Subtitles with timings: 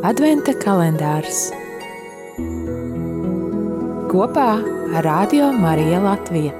[0.00, 1.50] Adventa kalendārs
[4.08, 4.46] kopā
[4.96, 6.54] ar Radio Mariju Latviju.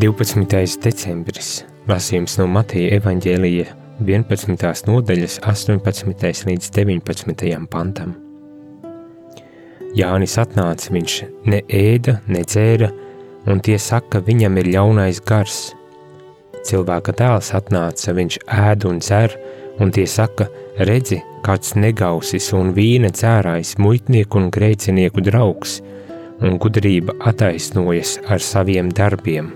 [0.00, 1.52] Divpadsmitais decembris
[1.92, 3.68] lasījums no Mateja evaņģēlija
[4.00, 4.88] 11.
[4.88, 6.48] nodaļas 18.
[6.48, 7.62] līdz 19.
[7.68, 8.16] pantam.
[9.96, 11.14] Jānis atnāca, viņš
[11.50, 12.90] ne ēda, ne dzēra,
[13.50, 15.72] un tie saka, viņam ir ļaunais gars.
[16.66, 19.34] Cilvēka dēls atnāca, viņš ēd un dzer,
[19.80, 20.46] un tie saka,
[20.78, 25.80] redzi, kāds negausis un vīna dzērājs, muitnieku un grēcinieku draugs,
[26.40, 29.50] un gudrība attaisnojas ar saviem darbiem.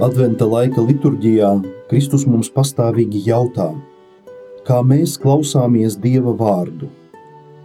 [0.00, 1.48] Adventa laika liturģijā
[1.90, 3.66] Kristus mums pastāvīgi jautā,
[4.64, 6.88] kā mēs klausāmies Dieva vārdu,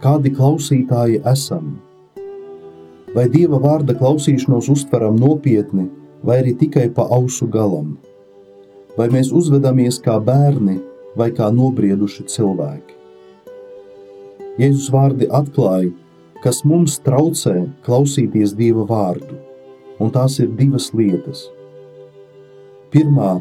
[0.02, 1.70] kādi klausītāji esam.
[3.16, 5.86] Vai Dieva vārda klausīšanos uztveram nopietni,
[6.20, 7.96] vai arī tikai pa ausu galam?
[9.00, 10.76] Vai mēs uzvedamies kā bērni
[11.16, 13.00] vai kā nobrieduši cilvēki?
[14.60, 15.88] Jēzus vārdi atklāja,
[16.44, 19.40] kas mums traucē klausīties Dieva vārdu,
[19.96, 21.46] un tās ir divas lietas–
[22.96, 23.34] Pirmā,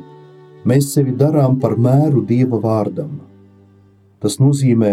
[0.67, 3.11] mēs sevi darām par mēru Dieva vārdam.
[4.19, 4.89] Tas nozīmē,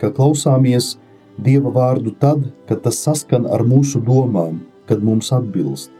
[0.00, 0.96] ka klausāmies
[1.38, 4.56] Dieva vārdu tad, kad tas saskan ar mūsu domām,
[4.90, 5.92] kad mums atbilst.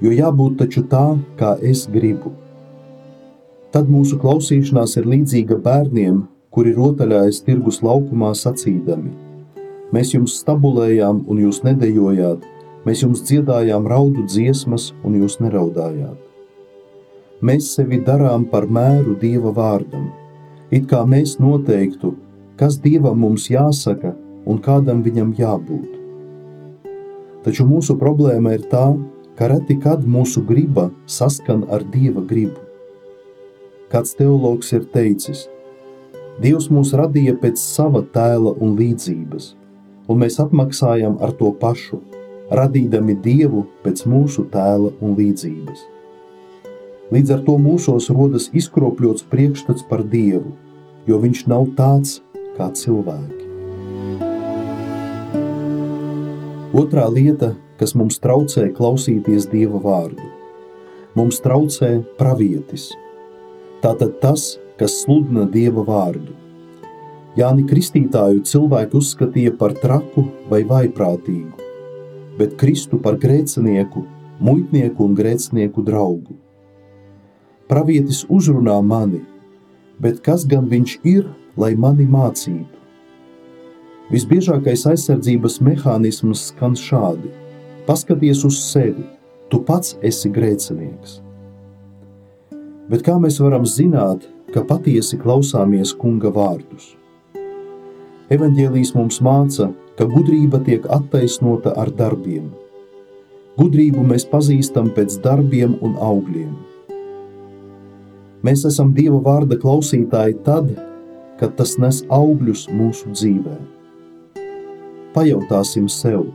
[0.00, 2.32] Jo jābūt taču tā, kā es gribu.
[3.76, 9.12] Tad mūsu klausīšanās ir līdzīga bērniem, kuri rotaļājas tirgus laukumā sacīdami:
[9.92, 12.48] Mēs jums stabulējām, un jūs nedējojāt,
[12.88, 16.29] mēs jums dziedājām raudu dziesmas, un jūs neraudājāt
[17.40, 20.10] mēs sevi darām par mēru Dieva vārdam,
[20.70, 22.12] it kā mēs noteiktu,
[22.60, 24.12] kas Dievam mums jāsaka
[24.46, 25.88] un kādam viņam jābūt.
[27.44, 28.84] Taču mūsu problēma ir tā,
[29.36, 32.60] ka reti kad mūsu griba saskan ar Dieva gribu.
[33.90, 35.46] Kāds teologs ir teicis,
[36.40, 39.54] Dievs mūs radīja pēc sava tēla un līdzības,
[40.08, 41.98] un mēs atmaksājam ar to pašu,
[42.52, 45.99] radīdami Dievu pēc mūsu tēla un līdzības.
[47.10, 50.52] Līdz ar to mūsos rodas izkropļots priekšstats par Dievu,
[51.10, 52.20] jo viņš nav tāds
[52.54, 53.46] kā cilvēki.
[56.70, 60.22] Otrā lieta, kas mums traucē klausīties Dieva vārdu,
[61.18, 62.92] mums traucē pravietis.
[63.82, 64.44] Tātad tas,
[64.78, 66.36] kas sludina Dieva vārdu.
[67.34, 71.66] Jāni Kristītāju cilvēki uzskatīja par traku vai vaiprātīgu,
[72.38, 74.04] bet Kristu par grēcinieku,
[74.38, 76.38] muitnieku un grēcinieku draugu.
[77.70, 79.20] Pravietis uzrunā mani,
[80.02, 82.80] bet kas gan viņš ir, lai mani mācītu?
[84.10, 87.30] Visbiežākais aizsardzības mehānisms skan šādi:
[87.86, 89.04] Paskaties uz sevi,
[89.46, 91.20] tu pats esi grēcinieks.
[92.90, 96.96] Bet kā mēs varam zināt, ka patiesi klausāmies kunga vārdus?
[98.34, 102.50] Evangelijas mums māca, ka gudrība tiek attaisnota ar darbiem.
[103.62, 106.50] Gudrību mēs pazīstam pēc darbiem un augļiem.
[108.40, 110.70] Mēs esam Dieva vārda klausītāji tad,
[111.36, 113.56] kad tas nes augļus mūsu dzīvē.
[115.12, 116.30] Pajautāsim sev,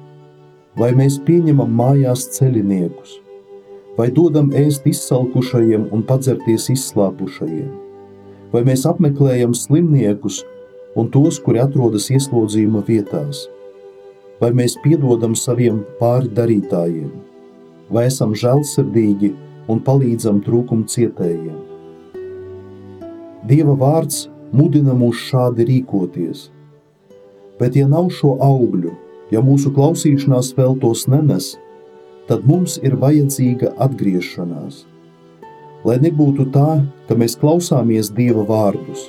[0.78, 3.18] vai mēs pieņemam mājās ceļiniekus,
[3.98, 7.74] vai dodam ēst izsalkušajiem un padzerties izslāpušajiem,
[8.54, 10.44] vai mēs apmeklējam slimniekus
[11.00, 13.48] un tos, kuri atrodas ieslodzījuma vietās,
[14.38, 17.14] vai mēs piedodam saviem pāri darītājiem,
[17.90, 19.34] vai esam žēlsirdīgi
[19.74, 21.65] un palīdzam trūkumu cietējiem
[23.46, 24.24] Dieva vārds
[24.58, 26.48] mudina mūs šādi rīkoties.
[27.60, 28.96] Bet, ja nav šo augļu,
[29.30, 31.52] ja mūsu klausīšanās vēl tos nenes,
[32.26, 34.82] tad mums ir vajadzīga atgriešanās.
[35.86, 39.06] Lai nebūtu tā, ka mēs klausāmies Dieva vārdus,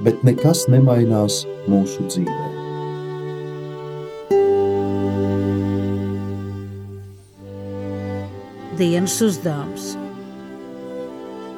[0.00, 2.48] bet nekas nemainās mūsu dzīvē.
[8.80, 9.96] Dienas uzdevums.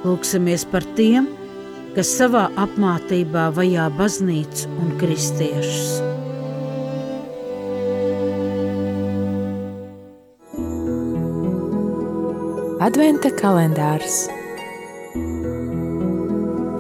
[0.02, 1.36] Lūksimies par tiem,
[1.96, 5.98] kas savā apmātībā vajā baznīcu un kristiešus.
[12.80, 14.22] Adventa kalendārs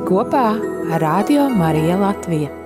[0.08, 0.46] kopā
[0.90, 2.59] ar Radio Mariju Latviju.